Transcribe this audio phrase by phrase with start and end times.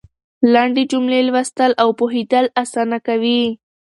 [0.53, 3.41] لنډې جملې لوستل او پوهېدل اسانه کوي.